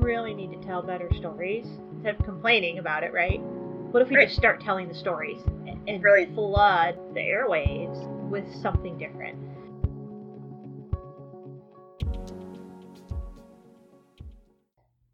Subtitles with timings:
[0.00, 3.40] really need to tell better stories instead of complaining about it, right?
[3.40, 4.26] What if we Right.
[4.28, 6.34] just start telling the stories and, and Brilliant.
[6.34, 9.38] flood the airwaves with something different?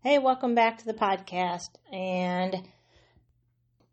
[0.03, 1.71] Hey, welcome back to the podcast.
[1.93, 2.63] And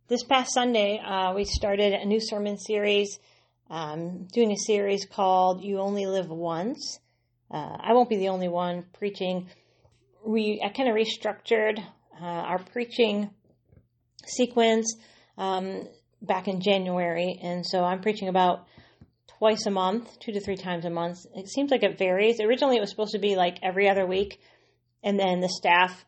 [0.08, 3.18] this past Sunday, uh, we started a new sermon series,
[3.70, 7.00] um, doing a series called You Only Live Once.
[7.50, 9.48] Uh, I won't be the only one preaching.
[10.26, 11.80] We I kind of restructured
[12.22, 13.30] uh, our preaching
[14.26, 14.96] sequence
[15.38, 15.88] um,
[16.22, 18.66] back in January, and so I'm preaching about
[19.38, 21.18] twice a month, two to three times a month.
[21.36, 22.40] It seems like it varies.
[22.40, 24.40] Originally, it was supposed to be like every other week,
[25.04, 26.06] and then the staff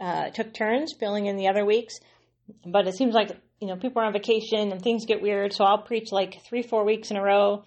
[0.00, 1.94] uh, took turns filling in the other weeks.
[2.64, 3.30] But it seems like
[3.60, 6.62] you know people are on vacation and things get weird, so I'll preach like three,
[6.62, 7.64] four weeks in a row,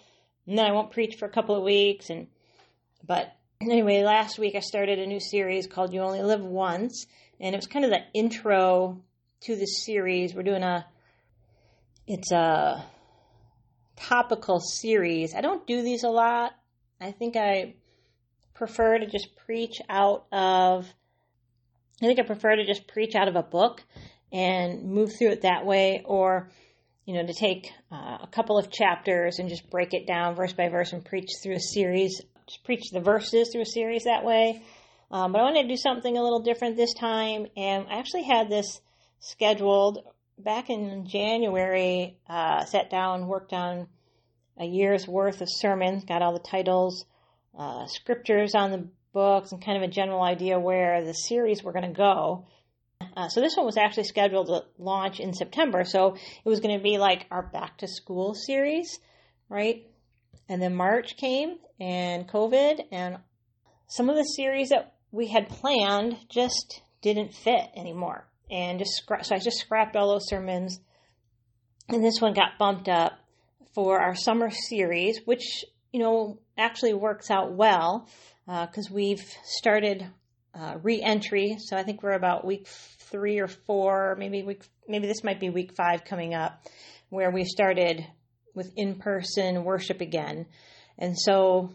[0.48, 2.10] and then I won't preach for a couple of weeks.
[2.10, 2.28] And
[3.06, 7.08] but anyway, last week I started a new series called "You Only Live Once,"
[7.40, 9.02] and it was kind of the intro
[9.42, 10.34] to the series.
[10.34, 10.86] We're doing a
[12.08, 12.86] it's a
[13.96, 15.34] topical series.
[15.34, 16.54] I don't do these a lot.
[17.02, 17.76] I think I
[18.54, 20.88] prefer to just preach out of
[22.02, 23.84] I think I prefer to just preach out of a book
[24.32, 26.50] and move through it that way or
[27.06, 30.54] you know to take uh, a couple of chapters and just break it down verse
[30.54, 32.22] by verse and preach through a series
[32.64, 34.62] preach the verses through a series that way
[35.12, 38.24] um, but i wanted to do something a little different this time and i actually
[38.24, 38.80] had this
[39.20, 40.00] scheduled
[40.38, 43.88] back in january uh, sat down worked on
[44.58, 47.06] a year's worth of sermons got all the titles
[47.58, 51.72] uh, scriptures on the books and kind of a general idea where the series were
[51.72, 52.46] going to go.
[53.16, 55.86] Uh, so this one was actually scheduled to launch in September.
[55.86, 59.00] So it was going to be like our back to school series,
[59.50, 59.88] right?
[60.48, 63.18] And then March came and COVID and
[63.88, 68.28] some of the series that we had planned just didn't fit anymore.
[68.52, 70.80] And just scra- so I just scrapped all those sermons.
[71.90, 73.14] And this one got bumped up
[73.74, 78.08] for our summer series, which, you know, actually works out well
[78.46, 80.08] because we've started
[80.54, 81.58] uh, re-entry.
[81.60, 85.50] So I think we're about week three or four, maybe week, maybe this might be
[85.50, 86.66] week five coming up,
[87.10, 88.06] where we started
[88.56, 90.46] with in-person worship again.
[90.98, 91.72] And so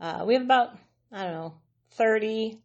[0.00, 0.78] uh, we have about
[1.12, 1.54] I don't know
[1.96, 2.58] thirty,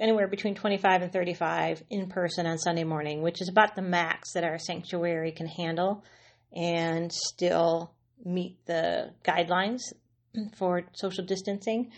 [0.00, 4.32] anywhere between twenty-five and thirty-five in person on Sunday morning, which is about the max
[4.32, 6.04] that our sanctuary can handle,
[6.54, 7.92] and still
[8.24, 9.82] meet the guidelines
[10.56, 11.90] for social distancing.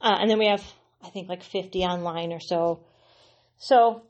[0.00, 0.62] Uh, and then we have,
[1.02, 2.80] I think, like 50 online or so.
[3.58, 4.02] So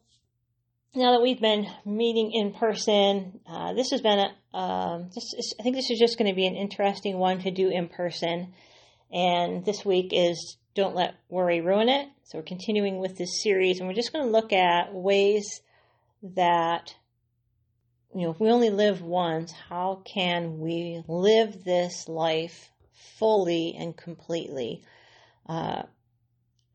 [0.96, 5.54] now that we've been meeting in person, uh, this has been a, um, this is,
[5.60, 8.54] I think this is just going to be an interesting one to do in person.
[9.12, 12.08] And this week is Don't Let Worry Ruin It.
[12.24, 15.60] So we're continuing with this series, and we're just going to look at ways
[16.34, 16.94] that,
[18.14, 22.72] you know, if we only live once, how can we live this life
[23.18, 24.82] fully and completely?
[25.48, 25.82] Uh,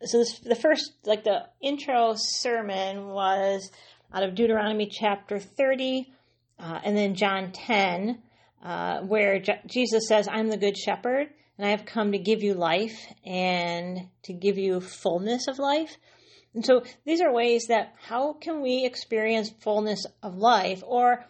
[0.03, 3.71] so this, the first, like the intro sermon was
[4.13, 6.11] out of Deuteronomy chapter 30,
[6.59, 8.21] uh, and then John 10,
[8.63, 12.53] uh, where Jesus says, I'm the good shepherd, and I have come to give you
[12.53, 15.97] life and to give you fullness of life.
[16.53, 21.25] And so these are ways that how can we experience fullness of life or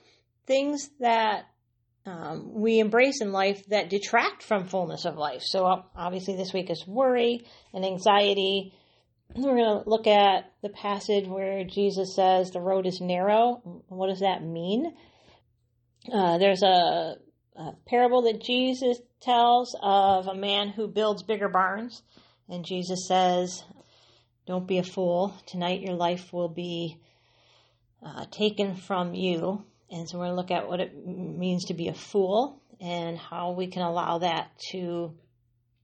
[0.48, 1.46] things that
[2.06, 5.42] um, we embrace in life that detract from fullness of life.
[5.44, 8.74] So obviously this week is worry and anxiety.
[9.36, 13.84] We're going to look at the passage where Jesus says the road is narrow.
[13.88, 14.94] What does that mean?
[16.12, 17.16] Uh, there's a,
[17.56, 22.02] a parable that Jesus tells of a man who builds bigger barns,
[22.50, 23.64] and Jesus says,
[24.48, 25.34] "Don't be a fool.
[25.46, 26.98] Tonight your life will be
[28.06, 31.74] uh, taken from you." And so we're going to look at what it means to
[31.74, 35.14] be a fool and how we can allow that to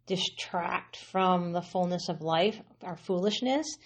[0.07, 3.77] distract from the fullness of life, our foolishness.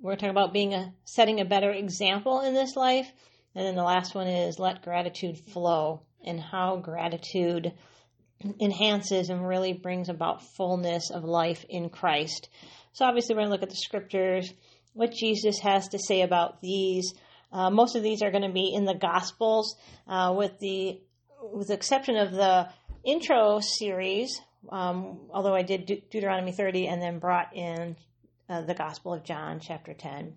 [0.00, 3.10] We're talking about being a setting a better example in this life.
[3.54, 7.72] And then the last one is let gratitude flow and how gratitude
[8.60, 12.48] enhances and really brings about fullness of life in Christ.
[12.92, 14.52] So obviously we're going to look at the scriptures,
[14.92, 17.12] what Jesus has to say about these.
[17.52, 19.76] Uh, most of these are going to be in the Gospels,
[20.06, 21.00] uh, with the
[21.40, 22.68] with the exception of the
[23.04, 24.40] intro series.
[24.70, 27.96] Um, although I did De- Deuteronomy 30 and then brought in
[28.48, 30.34] uh, the Gospel of John, chapter 10.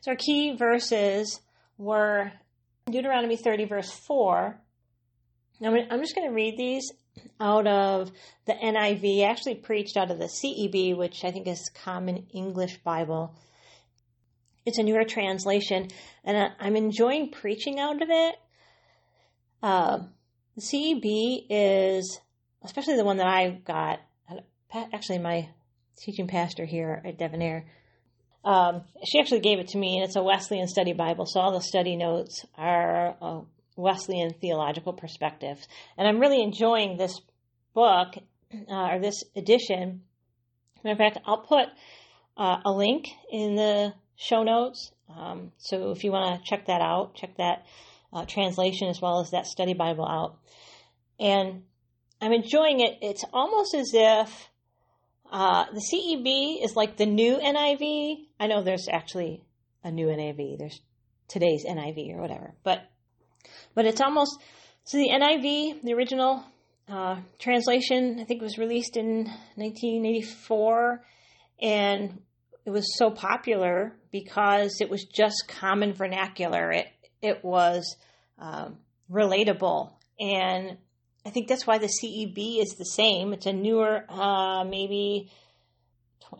[0.00, 1.40] So our key verses
[1.78, 2.32] were
[2.90, 4.58] Deuteronomy 30, verse 4.
[5.60, 6.90] Now I'm just going to read these
[7.40, 8.10] out of
[8.46, 9.22] the NIV.
[9.22, 13.34] I actually preached out of the CEB, which I think is Common English Bible.
[14.64, 15.88] it's a newer translation,
[16.24, 18.34] and I'm enjoying preaching out of it.
[19.62, 19.98] Uh,
[20.56, 22.20] the CEB is,
[22.66, 24.00] especially the one that I got,
[24.92, 25.48] actually, my
[25.98, 27.64] teaching pastor here at Devonair,
[28.44, 31.52] um, she actually gave it to me, and it's a Wesleyan study Bible, so all
[31.52, 33.44] the study notes are
[33.76, 35.66] Wesleyan theological perspectives.
[35.96, 37.20] And I'm really enjoying this
[37.74, 38.14] book
[38.70, 40.02] uh, or this edition.
[40.82, 41.68] Matter of fact, I'll put
[42.36, 44.92] uh, a link in the show notes.
[45.14, 47.66] Um, so if you want to check that out, check that
[48.12, 50.38] uh, translation as well as that study Bible out.
[51.20, 51.64] And
[52.20, 52.98] I'm enjoying it.
[53.02, 54.48] It's almost as if
[55.30, 58.26] uh, the CEB is like the new NIV.
[58.40, 59.42] I know there's actually
[59.84, 60.58] a new NIV.
[60.58, 60.80] There's
[61.28, 62.82] today's NIV or whatever, but
[63.74, 64.38] but it's almost
[64.84, 66.44] so the NIV, the original
[66.88, 69.24] uh, translation, I think was released in
[69.56, 71.04] 1984,
[71.60, 72.22] and
[72.64, 76.70] it was so popular because it was just common vernacular.
[76.70, 76.86] It
[77.20, 77.96] it was
[78.38, 78.78] um,
[79.10, 80.78] relatable, and
[81.26, 83.32] I think that's why the CEB is the same.
[83.32, 85.28] It's a newer, uh, maybe.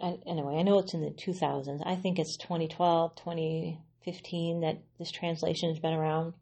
[0.00, 1.82] Anyway, I know it's in the 2000s.
[1.84, 6.34] I think it's 2012, 2015 that this translation has been around.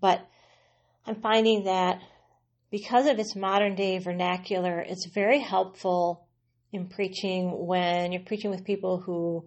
[0.00, 0.26] But
[1.06, 2.00] I'm finding that
[2.70, 6.26] because of its modern day vernacular, it's very helpful
[6.72, 9.44] in preaching when you're preaching with people who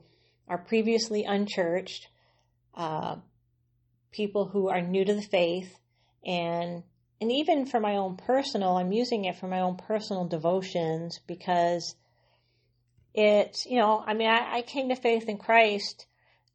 [0.48, 2.08] are previously unchurched,
[2.75, 3.16] uh,
[4.12, 5.75] people who are new to the faith,
[6.24, 6.84] and
[7.22, 11.96] and even for my own personal, I'm using it for my own personal devotions because
[13.14, 16.06] it's you know I mean I, I came to faith in Christ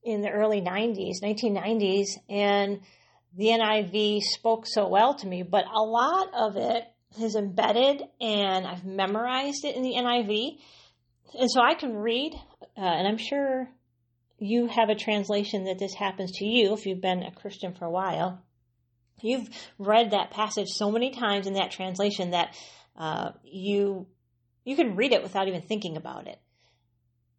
[0.02, 2.80] in the early 90s, 1990s, and
[3.36, 6.84] the NIV spoke so well to me, but a lot of it
[7.20, 10.58] is embedded and I've memorized it in the NIV.
[11.38, 12.32] And so I can read,
[12.76, 13.68] uh, and I'm sure
[14.38, 17.84] you have a translation that this happens to you if you've been a Christian for
[17.84, 18.42] a while.
[19.22, 22.54] You've read that passage so many times in that translation that
[22.96, 24.06] uh, you
[24.64, 26.38] you can read it without even thinking about it.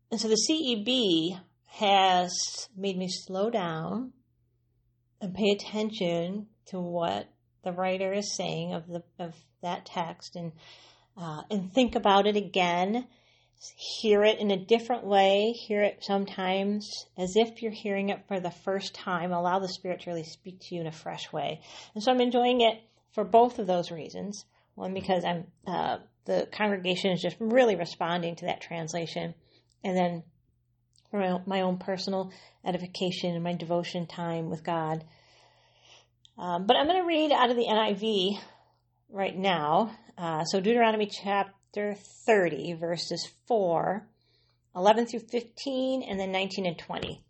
[0.09, 4.11] And so the CEB has made me slow down
[5.21, 7.29] and pay attention to what
[7.63, 10.51] the writer is saying of the of that text and
[11.17, 13.07] uh, and think about it again
[13.75, 18.39] hear it in a different way hear it sometimes as if you're hearing it for
[18.39, 21.61] the first time allow the spirit to really speak to you in a fresh way
[21.93, 22.81] and so i'm enjoying it
[23.13, 28.35] for both of those reasons one because i'm uh, the congregation is just really responding
[28.35, 29.33] to that translation
[29.83, 30.23] and then
[31.11, 32.31] for my own personal
[32.65, 35.03] edification and my devotion time with God.
[36.37, 38.39] Um, but I'm going to read out of the NIV
[39.09, 39.95] right now.
[40.17, 44.07] Uh, so Deuteronomy chapter 30, verses 4,
[44.75, 47.23] 11 through 15, and then 19 and 20.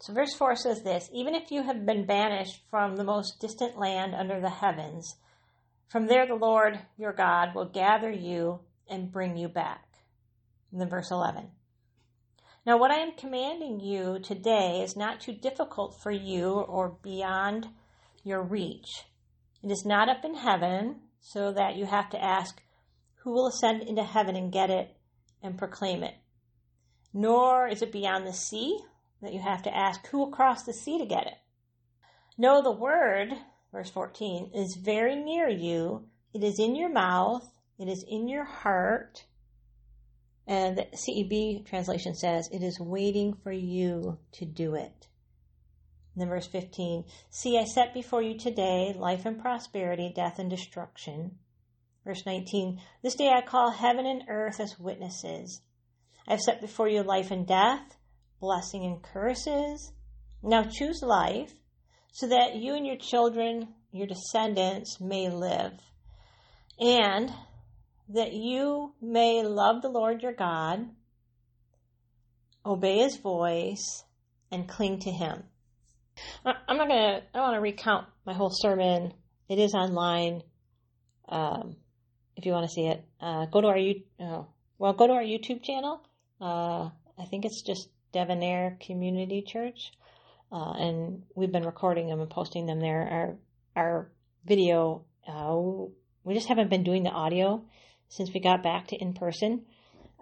[0.00, 3.78] So verse 4 says this Even if you have been banished from the most distant
[3.78, 5.16] land under the heavens,
[5.88, 9.84] from there the Lord your God will gather you and bring you back.
[10.70, 11.50] And then verse 11.
[12.66, 17.68] Now, what I am commanding you today is not too difficult for you or beyond
[18.22, 19.04] your reach.
[19.62, 22.62] It is not up in heaven, so that you have to ask,
[23.24, 24.96] Who will ascend into heaven and get it
[25.42, 26.14] and proclaim it?
[27.12, 28.78] Nor is it beyond the sea,
[29.20, 31.38] that you have to ask, Who will cross the sea to get it?
[32.38, 33.32] No, the word,
[33.72, 36.08] verse 14, is very near you.
[36.32, 39.24] It is in your mouth, it is in your heart
[40.46, 45.08] and the CEB translation says, It is waiting for you to do it.
[46.14, 50.50] And then verse 15 See, I set before you today life and prosperity, death and
[50.50, 51.38] destruction.
[52.04, 55.62] Verse 19 This day I call heaven and earth as witnesses.
[56.28, 57.96] I have set before you life and death,
[58.40, 59.92] blessing and curses.
[60.42, 61.52] Now choose life,
[62.12, 65.72] so that you and your children, your descendants, may live.
[66.78, 67.32] And
[68.10, 70.86] that you may love the Lord your God,
[72.66, 74.04] obey his voice,
[74.50, 75.44] and cling to him.
[76.44, 79.14] I'm not going to, I want to recount my whole sermon.
[79.48, 80.42] It is online.
[81.28, 81.76] Um,
[82.36, 84.42] if you want to see it, uh, go to our, uh,
[84.78, 86.02] well, go to our YouTube channel.
[86.40, 89.92] Uh, I think it's just Devonair Community Church.
[90.52, 93.36] Uh, and we've been recording them and posting them there.
[93.76, 94.12] Our, our
[94.44, 95.56] video, uh,
[96.22, 97.64] we just haven't been doing the audio
[98.08, 99.64] since we got back to in person.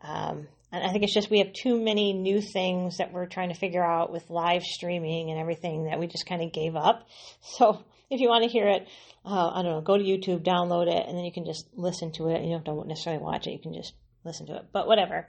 [0.02, 3.50] Um, and I think it's just we have too many new things that we're trying
[3.50, 7.06] to figure out with live streaming and everything that we just kind of gave up.
[7.42, 8.86] So if you want to hear it,
[9.24, 12.12] uh, I don't know, go to YouTube, download it, and then you can just listen
[12.12, 12.42] to it.
[12.42, 14.64] You don't have to necessarily watch it, you can just listen to it.
[14.72, 15.28] But whatever.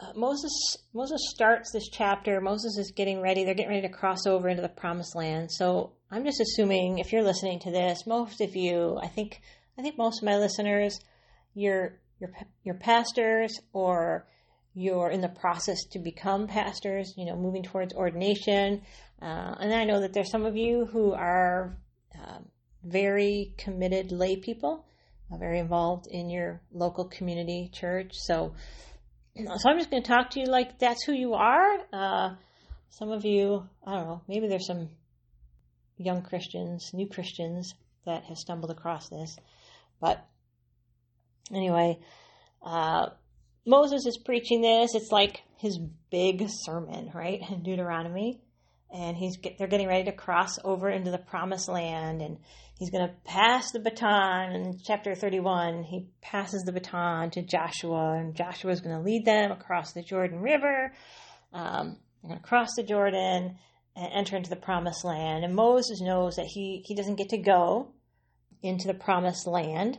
[0.00, 2.40] uh, Moses Moses starts this chapter.
[2.40, 3.44] Moses is getting ready.
[3.44, 5.52] They're getting ready to cross over into the promised land.
[5.52, 9.40] So I'm just assuming if you're listening to this, most of you, I think,
[9.78, 10.98] I think most of my listeners,
[11.54, 12.32] you're you're
[12.64, 14.26] you're pastors or
[14.74, 17.12] you're in the process to become pastors.
[17.16, 18.82] You know, moving towards ordination.
[19.20, 21.76] Uh, and I know that there's some of you who are
[22.20, 22.38] uh,
[22.84, 24.86] very committed lay people,
[25.32, 28.12] uh, very involved in your local community church.
[28.14, 28.54] So
[29.36, 31.78] so I'm just going to talk to you like that's who you are.
[31.92, 32.34] Uh,
[32.90, 34.90] some of you, I don't know, maybe there's some
[35.96, 39.36] young Christians, new Christians that have stumbled across this.
[40.00, 40.24] But
[41.52, 41.98] anyway,
[42.62, 43.10] uh,
[43.64, 44.94] Moses is preaching this.
[44.94, 45.78] It's like his
[46.10, 48.40] big sermon, right, in Deuteronomy
[48.92, 52.38] and he's get, they're getting ready to cross over into the promised land and
[52.78, 54.52] he's going to pass the baton.
[54.52, 59.24] In chapter 31 he passes the baton to joshua and joshua is going to lead
[59.24, 60.92] them across the jordan river
[61.52, 63.56] um, they're going to cross the jordan
[63.94, 65.44] and enter into the promised land.
[65.44, 67.92] And moses knows that he, he doesn't get to go
[68.62, 69.98] into the promised land.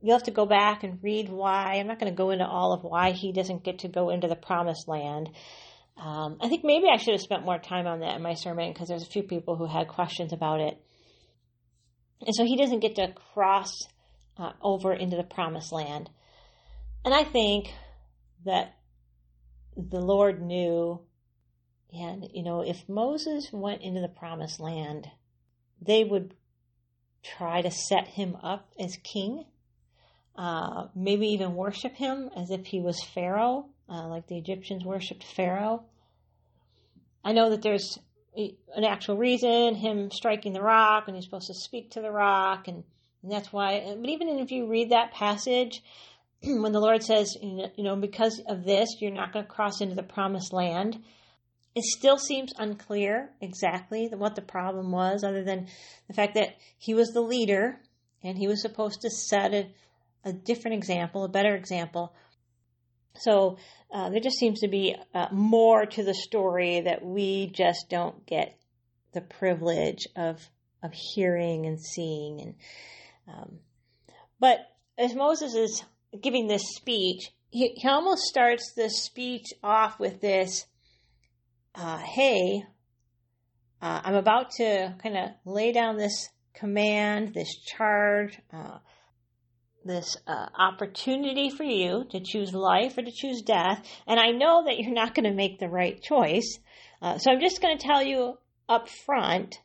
[0.00, 1.74] You'll have to go back and read why.
[1.74, 4.26] I'm not going to go into all of why he doesn't get to go into
[4.26, 5.30] the promised land
[5.96, 8.72] um, I think maybe I should have spent more time on that in my sermon
[8.72, 10.80] because there's a few people who had questions about it.
[12.24, 13.72] And so he doesn't get to cross
[14.38, 16.08] uh, over into the promised land.
[17.04, 17.72] And I think
[18.44, 18.76] that
[19.76, 21.00] the Lord knew,
[21.92, 25.08] and you know, if Moses went into the promised land,
[25.80, 26.34] they would
[27.22, 29.44] try to set him up as king,
[30.36, 35.24] uh, maybe even worship him as if he was Pharaoh uh, like the Egyptians worshipped
[35.24, 35.84] Pharaoh.
[37.24, 37.98] I know that there's
[38.36, 42.68] an actual reason, him striking the rock, and he's supposed to speak to the rock,
[42.68, 42.82] and,
[43.22, 43.94] and that's why.
[43.98, 45.82] But even if you read that passage,
[46.42, 49.94] when the Lord says, you know, because of this, you're not going to cross into
[49.94, 51.02] the promised land,
[51.74, 55.68] it still seems unclear exactly what the problem was, other than
[56.08, 57.80] the fact that he was the leader
[58.22, 59.70] and he was supposed to set a,
[60.24, 62.14] a different example, a better example
[63.16, 63.58] so
[63.92, 68.24] uh, there just seems to be uh, more to the story that we just don't
[68.26, 68.56] get
[69.12, 70.40] the privilege of
[70.82, 72.40] of hearing and seeing.
[72.40, 72.54] And
[73.28, 73.58] um,
[74.40, 74.58] but
[74.98, 75.84] as Moses is
[76.20, 80.66] giving this speech, he, he almost starts this speech off with this,
[81.74, 82.64] uh, "Hey,
[83.80, 88.40] uh, I'm about to kind of lay down this command, this charge."
[89.84, 93.84] This uh, opportunity for you to choose life or to choose death.
[94.06, 96.58] And I know that you're not going to make the right choice.
[97.00, 99.58] Uh, so I'm just going to tell you up front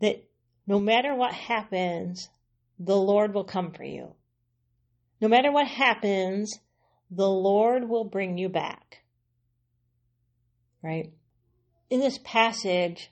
[0.00, 0.24] that
[0.66, 2.28] no matter what happens,
[2.78, 4.14] the Lord will come for you.
[5.20, 6.58] No matter what happens,
[7.10, 9.02] the Lord will bring you back.
[10.82, 11.12] Right?
[11.90, 13.10] In this passage,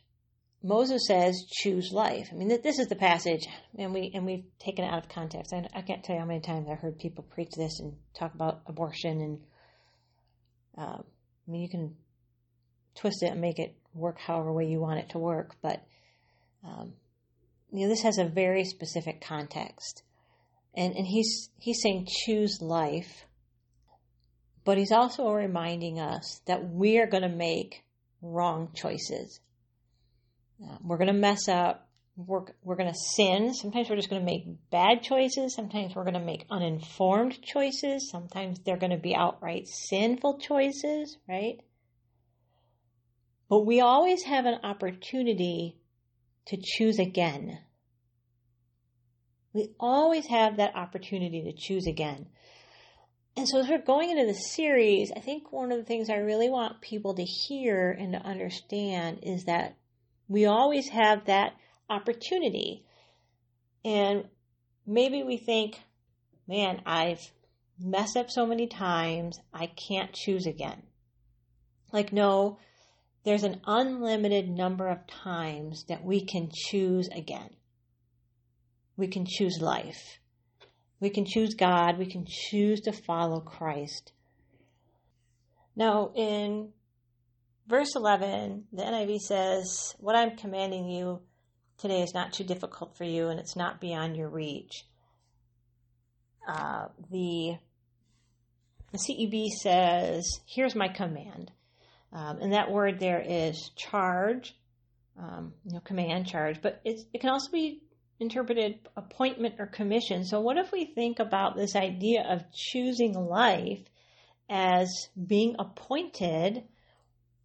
[0.62, 2.28] Moses says, choose life.
[2.30, 3.46] I mean, this is the passage,
[3.78, 5.54] and we and we've taken it out of context.
[5.54, 8.34] I, I can't tell you how many times I heard people preach this and talk
[8.34, 9.40] about abortion, and
[10.76, 11.96] uh, I mean, you can
[12.94, 15.82] twist it and make it work however way you want it to work, but
[16.62, 16.92] um,
[17.72, 20.02] you know, this has a very specific context,
[20.74, 23.24] and and he's he's saying choose life,
[24.66, 27.82] but he's also reminding us that we are going to make
[28.20, 29.40] wrong choices
[30.62, 31.88] Um, we're going to mess up.
[32.16, 33.54] We're, we're going to sin.
[33.54, 35.54] Sometimes we're just going to make bad choices.
[35.54, 38.10] Sometimes we're going to make uninformed choices.
[38.10, 41.60] Sometimes they're going to be outright sinful choices, right?
[43.48, 45.78] But we always have an opportunity
[46.46, 47.58] to choose again.
[49.52, 52.26] We always have that opportunity to choose again.
[53.36, 56.16] And so, as we're going into the series, I think one of the things I
[56.16, 59.76] really want people to hear and to understand is that
[60.30, 61.54] we always have that
[61.90, 62.84] opportunity.
[63.84, 64.26] And
[64.86, 65.80] maybe we think,
[66.46, 67.32] man, I've
[67.80, 70.84] messed up so many times, I can't choose again.
[71.92, 72.58] Like, no,
[73.24, 77.50] there's an unlimited number of times that we can choose again.
[78.96, 80.20] We can choose life.
[81.00, 81.98] We can choose God.
[81.98, 84.12] We can choose to follow Christ.
[85.74, 86.72] Now, in
[87.70, 91.20] verse 11, the NIV says, What I'm commanding you
[91.78, 94.84] today is not too difficult for you and it's not beyond your reach.
[96.46, 97.56] Uh, the,
[98.92, 101.52] the CEB says, Here's my command.
[102.12, 104.56] Um, and that word there is charge,
[105.16, 107.82] um, you know, command, charge, but it can also be
[108.18, 110.24] interpreted appointment or commission.
[110.24, 113.84] So, what if we think about this idea of choosing life
[114.48, 114.88] as
[115.24, 116.64] being appointed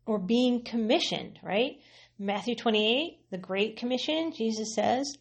[0.06, 1.80] or being commissioned, right?
[2.18, 5.18] Matthew 28, the Great Commission, Jesus says,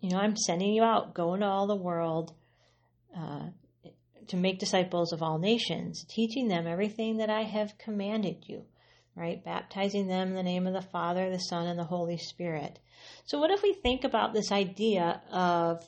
[0.00, 2.34] you know, I'm sending you out, go into all the world
[3.16, 3.46] uh,
[4.28, 8.64] to make disciples of all nations, teaching them everything that I have commanded you,
[9.16, 9.42] right?
[9.42, 12.78] Baptizing them in the name of the Father, the Son, and the Holy Spirit.
[13.24, 15.82] So, what if we think about this idea of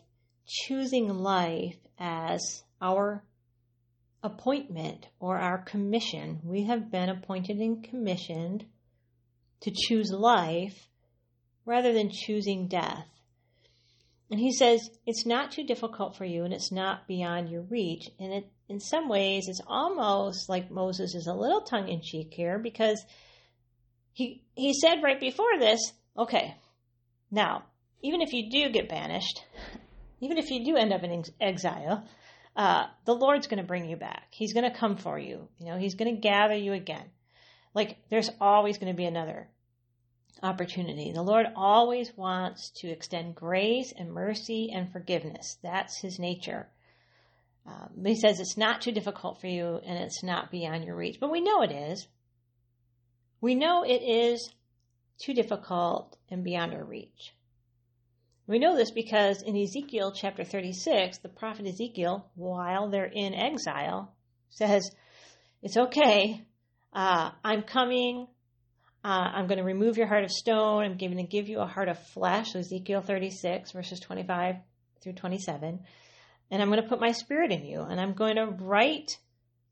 [0.46, 3.22] choosing life as our
[4.26, 6.40] appointment or our commission?
[6.44, 8.66] We have been appointed and commissioned
[9.60, 10.88] to choose life
[11.64, 13.06] rather than choosing death.
[14.30, 18.08] And he says, it's not too difficult for you and it's not beyond your reach.
[18.18, 22.32] And it, in some ways, it's almost like Moses is a little tongue in cheek
[22.34, 23.04] here because
[24.12, 25.80] he, he said right before this,
[26.18, 26.56] okay,
[27.30, 27.64] now,
[28.02, 29.44] even if you do get banished,
[30.20, 32.04] even if you do end up in exile,
[32.56, 34.28] uh, the Lord's going to bring you back.
[34.30, 35.48] He's going to come for you.
[35.58, 37.04] You know, He's going to gather you again.
[37.74, 39.48] Like, there's always going to be another
[40.42, 41.12] opportunity.
[41.12, 45.58] The Lord always wants to extend grace and mercy and forgiveness.
[45.62, 46.68] That's His nature.
[47.66, 51.18] Um, he says it's not too difficult for you and it's not beyond your reach.
[51.20, 52.06] But we know it is.
[53.40, 54.50] We know it is
[55.18, 57.34] too difficult and beyond our reach.
[58.48, 64.14] We know this because in Ezekiel chapter 36, the prophet Ezekiel, while they're in exile,
[64.50, 64.88] says,
[65.62, 66.44] It's okay.
[66.92, 68.28] Uh, I'm coming.
[69.04, 70.84] Uh, I'm going to remove your heart of stone.
[70.84, 72.52] I'm going to give you a heart of flesh.
[72.52, 74.56] So Ezekiel 36, verses 25
[75.02, 75.80] through 27.
[76.50, 79.18] And I'm going to put my spirit in you, and I'm going to write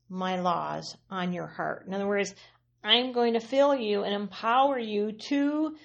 [0.09, 1.85] my laws on your heart.
[1.87, 2.35] In other words,
[2.83, 5.75] I'm going to fill you and empower you to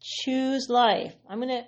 [0.00, 1.14] choose life.
[1.28, 1.64] I'm going to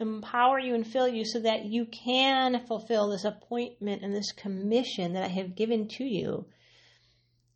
[0.00, 5.12] empower you and fill you so that you can fulfill this appointment and this commission
[5.12, 6.46] that I have given to you.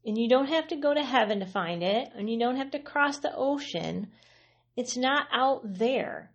[0.05, 2.71] And you don't have to go to heaven to find it, and you don't have
[2.73, 4.09] to cross the ocean.
[4.77, 6.31] It's not out there.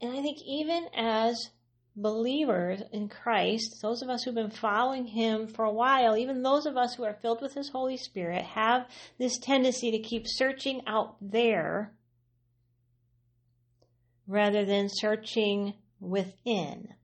[0.00, 1.50] And I think even as
[1.96, 6.66] believers in Christ, those of us who've been following Him for a while, even those
[6.66, 8.88] of us who are filled with His Holy Spirit, have
[9.18, 11.92] this tendency to keep searching out there
[14.26, 16.94] rather than searching within.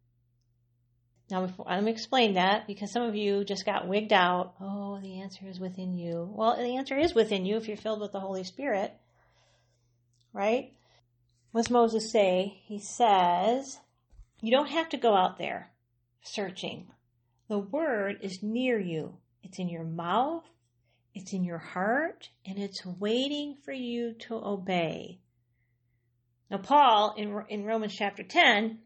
[1.31, 4.55] Now, before, let me explain that because some of you just got wigged out.
[4.61, 6.29] Oh, the answer is within you.
[6.35, 8.93] Well, the answer is within you if you're filled with the Holy Spirit,
[10.33, 10.73] right?
[11.53, 12.61] What's Moses say?
[12.65, 13.79] He says,
[14.41, 15.71] You don't have to go out there
[16.23, 16.89] searching.
[17.49, 20.45] The word is near you, it's in your mouth,
[21.15, 25.19] it's in your heart, and it's waiting for you to obey.
[26.51, 28.79] Now, Paul, in, in Romans chapter 10,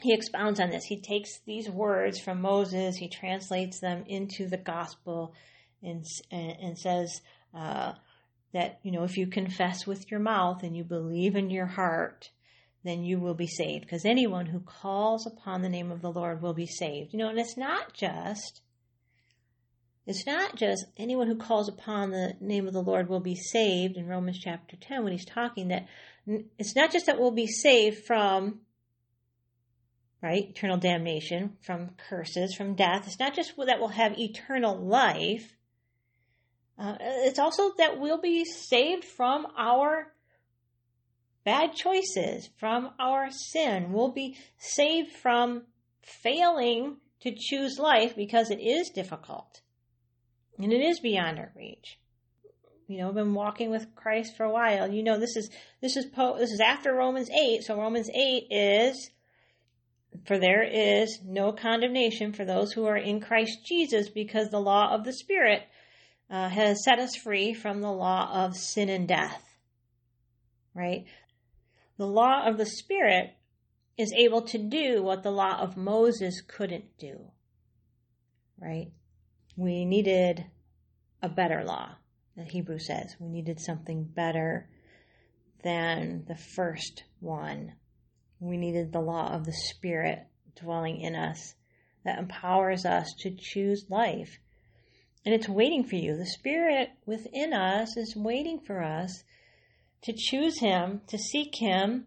[0.00, 0.84] he expounds on this.
[0.84, 5.34] He takes these words from Moses, he translates them into the gospel,
[5.82, 7.20] and, and says
[7.54, 7.92] uh,
[8.52, 12.30] that, you know, if you confess with your mouth and you believe in your heart,
[12.84, 13.84] then you will be saved.
[13.84, 17.12] Because anyone who calls upon the name of the Lord will be saved.
[17.12, 18.62] You know, and it's not just.
[20.08, 23.98] It's not just anyone who calls upon the name of the Lord will be saved
[23.98, 25.86] in Romans chapter 10 when he's talking that
[26.58, 28.60] it's not just that we'll be saved from
[30.22, 33.06] right eternal damnation from curses from death.
[33.06, 35.54] It's not just that we'll have eternal life.
[36.78, 40.14] Uh, it's also that we'll be saved from our
[41.44, 43.92] bad choices from our sin.
[43.92, 45.64] We'll be saved from
[46.00, 49.60] failing to choose life because it is difficult
[50.58, 51.98] and it is beyond our reach
[52.88, 55.50] you know, I've been walking with Christ for a while, you know this is
[55.82, 57.62] this is po- this is after Romans 8.
[57.62, 59.10] So Romans 8 is
[60.26, 64.94] for there is no condemnation for those who are in Christ Jesus because the law
[64.94, 65.64] of the Spirit
[66.30, 69.42] uh, has set us free from the law of sin and death.
[70.74, 71.04] Right?
[71.98, 73.34] The law of the Spirit
[73.98, 77.32] is able to do what the law of Moses couldn't do.
[78.58, 78.92] Right?
[79.58, 80.46] We needed
[81.20, 81.96] a better law
[82.36, 83.16] the Hebrew says.
[83.18, 84.68] We needed something better
[85.64, 87.72] than the first one.
[88.38, 91.56] We needed the law of the Spirit dwelling in us
[92.04, 94.38] that empowers us to choose life.
[95.24, 96.16] And it's waiting for you.
[96.16, 99.24] The Spirit within us is waiting for us
[100.02, 102.06] to choose Him, to seek Him,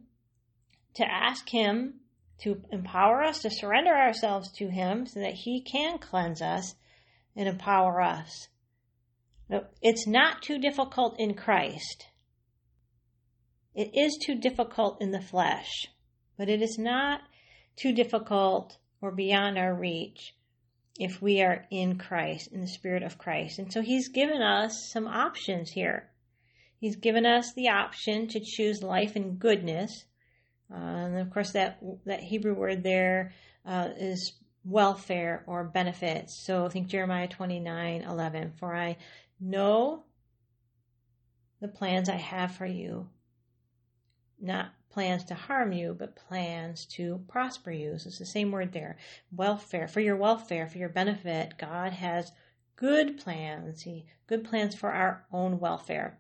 [0.95, 1.95] to ask Him
[2.43, 6.75] to empower us, to surrender ourselves to Him so that He can cleanse us
[7.35, 8.47] and empower us.
[9.81, 12.07] It's not too difficult in Christ.
[13.73, 15.87] It is too difficult in the flesh,
[16.37, 17.21] but it is not
[17.75, 20.33] too difficult or beyond our reach
[20.99, 23.59] if we are in Christ, in the Spirit of Christ.
[23.59, 26.09] And so He's given us some options here.
[26.79, 30.05] He's given us the option to choose life and goodness.
[30.71, 33.33] Uh, and of course, that, that Hebrew word there
[33.65, 36.35] uh, is welfare or benefits.
[36.35, 38.53] So think Jeremiah 29 11.
[38.59, 38.97] For I
[39.39, 40.03] know
[41.59, 43.07] the plans I have for you,
[44.39, 47.97] not plans to harm you, but plans to prosper you.
[47.97, 48.97] So it's the same word there.
[49.31, 51.57] Welfare, for your welfare, for your benefit.
[51.57, 52.31] God has
[52.75, 53.83] good plans.
[53.83, 56.19] He good plans for our own welfare.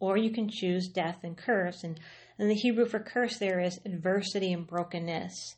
[0.00, 1.84] Or you can choose death and curse.
[1.84, 2.00] And,
[2.38, 5.56] and the Hebrew for curse there is adversity and brokenness.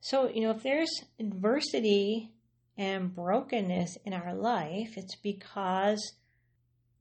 [0.00, 2.32] So, you know, if there's adversity
[2.76, 6.12] and brokenness in our life, it's because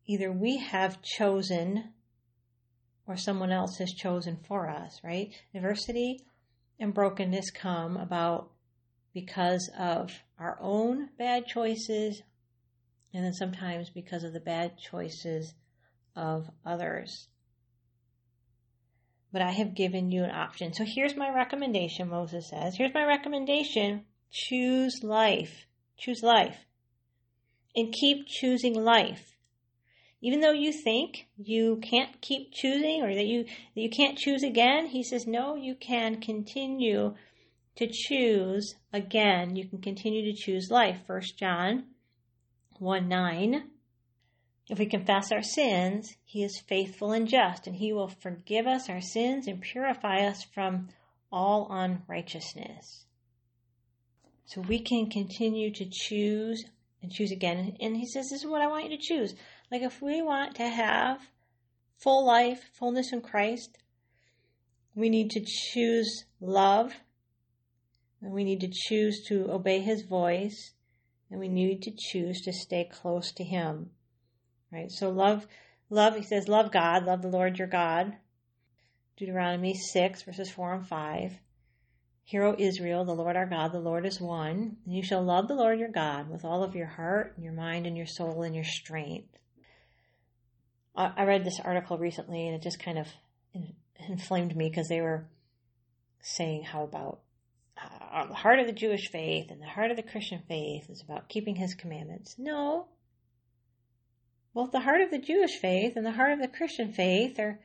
[0.08, 1.94] either we have chosen
[3.08, 5.30] or someone else has chosen for us, right?
[5.54, 6.20] Adversity
[6.80, 8.52] and brokenness come about
[9.14, 12.22] because of our own bad choices
[13.14, 15.54] and then sometimes because of the bad choices
[16.16, 17.30] of others.
[19.36, 20.74] But I have given you an option.
[20.74, 22.78] So here's my recommendation, Moses says.
[22.78, 25.66] Here's my recommendation choose life.
[25.98, 26.56] Choose life.
[27.76, 29.36] And keep choosing life
[30.26, 34.42] even though you think you can't keep choosing or that you that you can't choose
[34.42, 37.14] again, he says no, you can continue
[37.76, 39.56] to choose again.
[39.56, 40.98] You can continue to choose life.
[41.06, 41.84] First John
[42.80, 43.70] 1 9.
[44.68, 48.90] If we confess our sins, he is faithful and just, and he will forgive us
[48.90, 50.90] our sins and purify us from
[51.32, 53.06] all unrighteousness.
[54.46, 56.66] So we can continue to choose
[57.02, 57.78] and choose again.
[57.80, 59.36] And he says, This is what I want you to choose.
[59.72, 61.20] Like if we want to have
[61.98, 63.78] full life, fullness in Christ,
[64.96, 66.94] we need to choose love,
[68.22, 70.74] and we need to choose to obey his voice,
[71.30, 73.92] and we need to choose to stay close to him.
[74.72, 74.92] Right?
[74.92, 75.48] So love
[75.90, 78.16] love he says love God, love the Lord your God.
[79.18, 81.40] Deuteronomy 6 verses 4 and 5.
[82.24, 84.78] Hear, O Israel, the Lord our God, the Lord is one.
[84.86, 87.54] And you shall love the Lord your God with all of your heart, and your
[87.54, 89.38] mind, and your soul, and your strength.
[90.96, 93.08] I read this article recently and it just kind of
[94.08, 95.26] inflamed me because they were
[96.22, 97.20] saying how about
[97.78, 101.02] uh, the heart of the Jewish faith and the heart of the Christian faith is
[101.02, 102.36] about keeping his commandments.
[102.38, 102.88] No.
[104.56, 107.60] Both the heart of the Jewish faith and the heart of the Christian faith are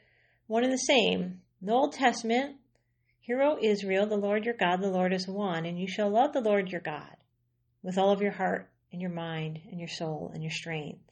[0.48, 1.40] one and the same.
[1.62, 2.56] The Old Testament,
[3.20, 6.32] Hear, O Israel, the Lord your God, the Lord is one, and you shall love
[6.32, 7.16] the Lord your God
[7.80, 11.08] with all of your heart and your mind and your soul and your strength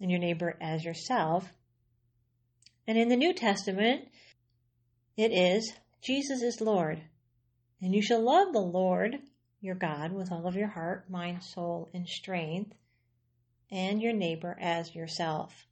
[0.00, 1.48] and your neighbor as yourself.
[2.88, 4.08] And in the New Testament,
[5.16, 7.00] it is Jesus is Lord.
[7.80, 9.18] And you shall love the Lord
[9.60, 12.74] your God with all of your heart, mind, soul, and strength,
[13.74, 15.66] and your neighbor as yourself.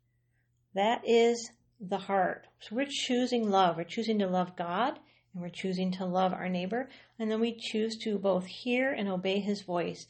[0.75, 2.49] That is the heart.
[2.61, 3.77] So we're choosing love.
[3.77, 4.99] We're choosing to love God
[5.33, 6.89] and we're choosing to love our neighbor.
[7.19, 10.07] And then we choose to both hear and obey his voice.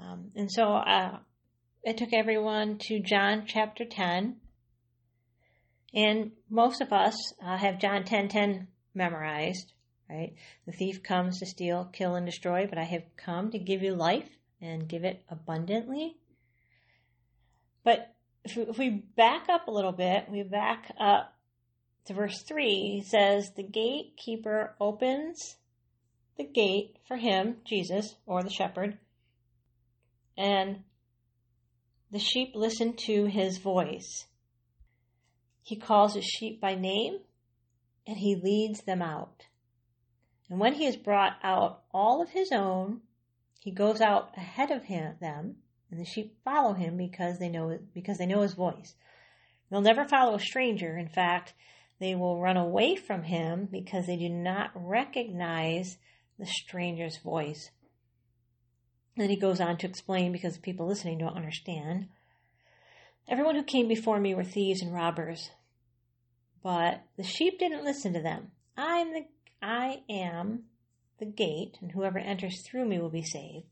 [0.00, 1.18] Um, and so uh,
[1.82, 4.36] it took everyone to John chapter 10.
[5.94, 9.72] And most of us uh, have John 10 10 memorized,
[10.08, 10.34] right?
[10.66, 13.94] The thief comes to steal, kill, and destroy, but I have come to give you
[13.94, 14.28] life
[14.60, 16.16] and give it abundantly.
[17.84, 18.14] But
[18.44, 21.36] if we, if we back up a little bit, we back up
[22.06, 25.56] to verse 3, he says, The gatekeeper opens
[26.36, 28.98] the gate for him, Jesus, or the shepherd,
[30.36, 30.82] and
[32.10, 34.26] the sheep listen to his voice.
[35.62, 37.20] He calls his sheep by name
[38.06, 39.46] and he leads them out.
[40.50, 43.00] And when he has brought out all of his own,
[43.60, 45.56] he goes out ahead of him, them,
[45.92, 48.94] and the sheep follow him because they know because they know his voice.
[49.70, 50.96] They'll never follow a stranger.
[50.96, 51.52] In fact,
[52.00, 55.98] they will run away from him because they do not recognize
[56.38, 57.70] the stranger's voice.
[59.18, 62.08] And he goes on to explain because people listening don't understand.
[63.28, 65.50] Everyone who came before me were thieves and robbers,
[66.62, 68.50] but the sheep didn't listen to them.
[68.76, 69.26] I am the
[69.60, 70.64] I am
[71.18, 73.66] the gate, and whoever enters through me will be saved.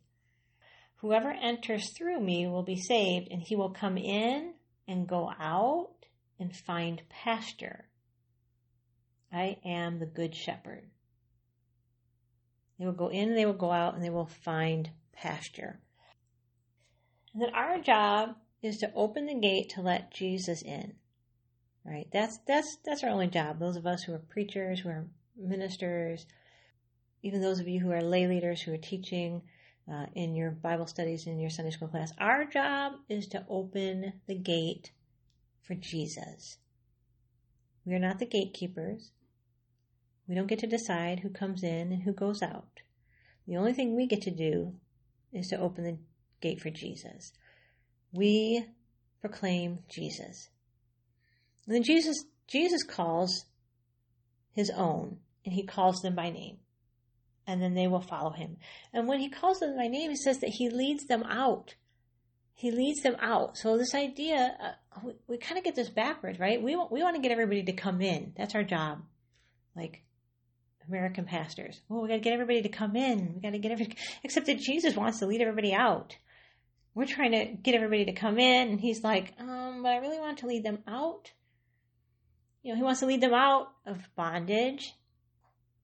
[1.00, 4.52] Whoever enters through me will be saved, and he will come in
[4.86, 5.94] and go out
[6.38, 7.86] and find pasture.
[9.32, 10.90] I am the good shepherd.
[12.78, 15.80] They will go in, they will go out, and they will find pasture.
[17.32, 20.94] And then our job is to open the gate to let Jesus in.
[21.84, 22.08] Right?
[22.12, 23.58] That's that's that's our only job.
[23.58, 26.26] Those of us who are preachers, who are ministers,
[27.22, 29.42] even those of you who are lay leaders who are teaching,
[29.90, 32.12] uh, in your Bible studies in your Sunday school class.
[32.18, 34.92] Our job is to open the gate
[35.62, 36.58] for Jesus.
[37.84, 39.12] We are not the gatekeepers.
[40.28, 42.80] We don't get to decide who comes in and who goes out.
[43.46, 44.74] The only thing we get to do
[45.32, 45.98] is to open the
[46.40, 47.32] gate for Jesus.
[48.12, 48.64] We
[49.20, 50.50] proclaim Jesus.
[51.66, 53.44] And then Jesus, Jesus calls
[54.52, 56.58] his own, and he calls them by name.
[57.50, 58.58] And then they will follow him.
[58.92, 61.74] And when he calls them by name, he says that he leads them out.
[62.54, 63.56] He leads them out.
[63.56, 66.62] So this idea, uh, we, we kind of get this backwards, right?
[66.62, 68.34] We want, we want to get everybody to come in.
[68.36, 69.02] That's our job.
[69.74, 70.04] Like
[70.86, 71.80] American pastors.
[71.88, 73.32] Well, we got to get everybody to come in.
[73.34, 76.16] We got to get every, except that Jesus wants to lead everybody out.
[76.94, 80.18] We're trying to get everybody to come in, and he's like, um, but I really
[80.18, 81.32] want to lead them out.
[82.62, 84.94] You know, he wants to lead them out of bondage,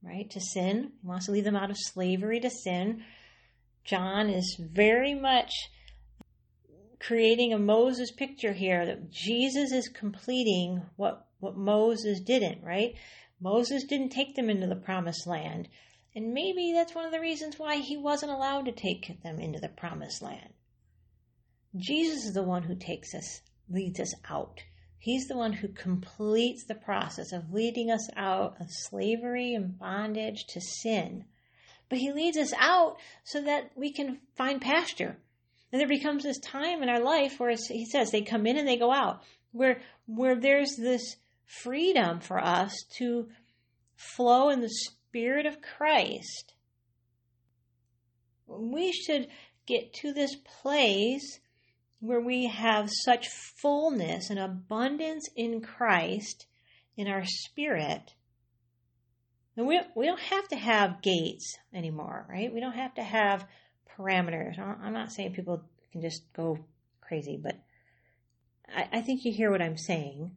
[0.03, 0.93] right, to sin.
[1.01, 3.03] He wants to lead them out of slavery to sin.
[3.85, 5.53] John is very much
[6.99, 12.95] creating a Moses picture here that Jesus is completing what, what Moses didn't, right?
[13.41, 15.69] Moses didn't take them into the promised land.
[16.15, 19.61] And maybe that's one of the reasons why he wasn't allowed to take them into
[19.61, 20.55] the promised land.
[21.77, 24.63] Jesus is the one who takes us, leads us out.
[24.99, 30.47] He's the one who completes the process of leading us out of slavery and bondage
[30.49, 31.25] to sin.
[31.89, 35.17] But he leads us out so that we can find pasture.
[35.71, 38.67] And there becomes this time in our life where he says they come in and
[38.67, 43.29] they go out, where where there's this freedom for us to
[43.95, 46.55] flow in the Spirit of Christ.
[48.47, 49.29] We should
[49.67, 51.41] get to this place
[52.01, 56.47] where we have such fullness and abundance in Christ
[56.97, 58.15] in our spirit.
[59.57, 62.53] And we, we don't have to have gates anymore, right?
[62.53, 63.47] We don't have to have
[63.99, 64.59] parameters.
[64.59, 66.59] I'm not saying people can just go
[67.01, 67.59] crazy, but
[68.69, 70.33] I, I think you hear what I'm saying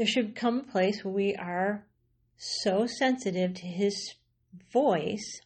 [0.00, 1.84] there should come a place where we are
[2.38, 4.14] so sensitive to His
[4.72, 5.42] voice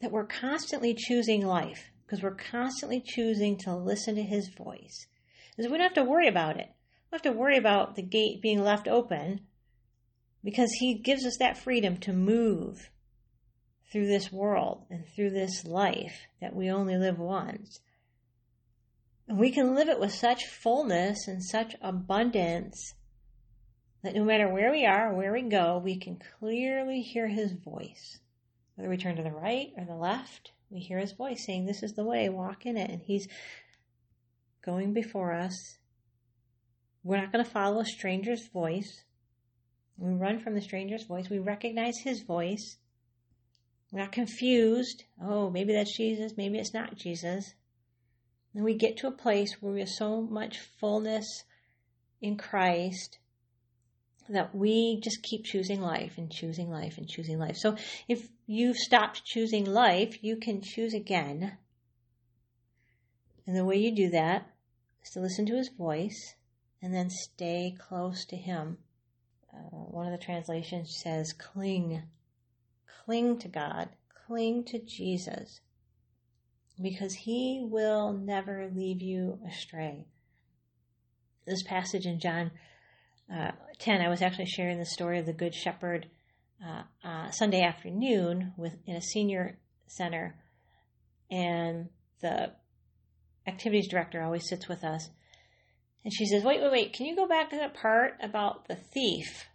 [0.00, 5.06] that we're constantly choosing life because we're constantly choosing to listen to His voice.
[5.56, 6.68] Because we don't have to worry about it.
[6.68, 9.40] We don't have to worry about the gate being left open
[10.44, 12.90] because He gives us that freedom to move
[13.90, 17.80] through this world and through this life that we only live once.
[19.28, 22.94] And we can live it with such fullness and such abundance
[24.02, 28.18] that no matter where we are, where we go, we can clearly hear his voice.
[28.76, 31.82] Whether we turn to the right or the left, we hear his voice saying, This
[31.82, 32.90] is the way, walk in it.
[32.90, 33.28] And he's
[34.64, 35.78] going before us.
[37.02, 39.04] We're not going to follow a stranger's voice.
[39.96, 41.30] We run from the stranger's voice.
[41.30, 42.76] We recognize his voice.
[43.90, 45.04] We're not confused.
[45.22, 46.32] Oh, maybe that's Jesus.
[46.36, 47.54] Maybe it's not Jesus.
[48.54, 51.44] And we get to a place where we have so much fullness
[52.20, 53.18] in Christ
[54.28, 57.56] that we just keep choosing life and choosing life and choosing life.
[57.56, 57.76] So
[58.08, 61.56] if you've stopped choosing life, you can choose again.
[63.46, 64.50] And the way you do that
[65.04, 66.34] is to listen to his voice
[66.82, 68.78] and then stay close to him.
[69.52, 72.02] Uh, one of the translations says, cling.
[73.04, 73.90] Cling to God.
[74.26, 75.60] Cling to Jesus
[76.80, 80.06] because he will never leave you astray.
[81.46, 82.50] This passage in John
[83.32, 86.06] uh, 10, I was actually sharing the story of the Good Shepherd
[86.64, 90.36] uh, uh, Sunday afternoon with in a senior center,
[91.30, 91.88] and
[92.20, 92.52] the
[93.46, 95.10] activities director always sits with us,
[96.04, 96.92] and she says, "Wait, wait, wait!
[96.92, 99.46] Can you go back to that part about the thief?"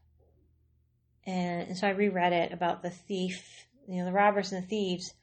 [1.25, 4.67] And, and so I reread it about the thief, you know, the robbers and the
[4.67, 5.13] thieves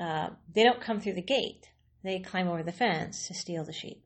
[0.00, 1.68] uh, they don't come through the gate.
[2.02, 4.04] They climb over the fence to steal the sheep.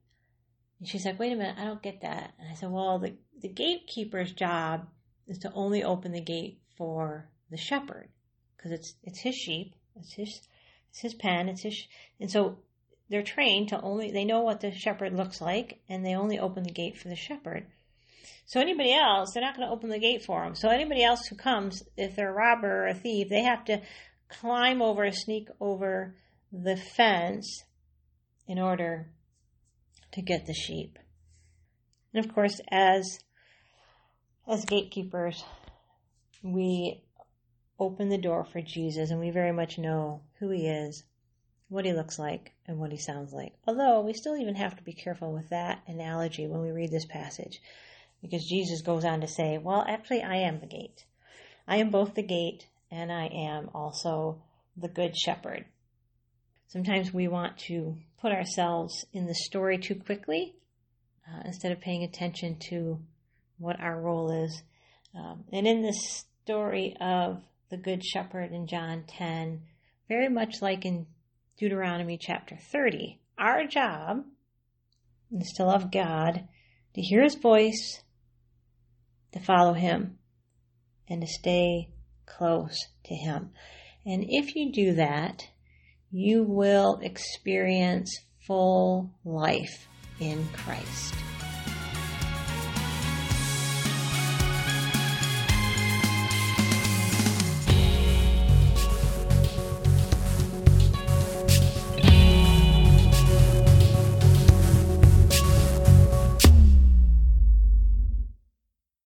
[0.78, 2.34] And she's like, wait a minute, I don't get that.
[2.38, 4.86] And I said, well, the, the gatekeeper's job
[5.26, 8.08] is to only open the gate for the shepherd
[8.56, 9.74] because it's, it's his sheep.
[9.96, 10.40] It's his,
[10.90, 11.48] it's his pen.
[11.48, 11.86] It's his,
[12.20, 12.58] and so
[13.08, 16.62] they're trained to only, they know what the shepherd looks like and they only open
[16.62, 17.66] the gate for the shepherd.
[18.44, 20.54] So anybody else, they're not going to open the gate for them.
[20.54, 23.80] So anybody else who comes, if they're a robber or a thief, they have to
[24.28, 26.14] climb over, sneak over
[26.52, 27.64] the fence
[28.46, 29.08] in order
[30.12, 30.98] to get the sheep.
[32.12, 33.20] And of course, as
[34.48, 35.44] as gatekeepers,
[36.42, 37.02] we
[37.78, 41.04] open the door for Jesus and we very much know who he is,
[41.68, 43.54] what he looks like, and what he sounds like.
[43.66, 47.06] Although we still even have to be careful with that analogy when we read this
[47.06, 47.60] passage,
[48.22, 51.04] because Jesus goes on to say, Well, actually, I am the gate.
[51.68, 54.42] I am both the gate and I am also
[54.76, 55.66] the Good Shepherd.
[56.68, 60.55] Sometimes we want to put ourselves in the story too quickly
[61.29, 62.98] uh, instead of paying attention to
[63.59, 64.62] what our role is.
[65.14, 69.62] Um, and in this story of the Good Shepherd in John 10,
[70.09, 71.07] very much like in
[71.57, 74.24] Deuteronomy chapter 30, our job
[75.33, 76.48] is to love God,
[76.94, 78.02] to hear His voice,
[79.33, 80.18] to follow Him,
[81.09, 81.90] and to stay
[82.26, 83.50] close to Him.
[84.05, 85.48] And if you do that,
[86.10, 89.88] you will experience full life
[90.20, 91.14] in Christ.